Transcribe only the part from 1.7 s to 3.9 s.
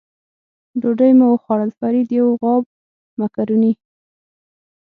فرید یو غاب مکروني.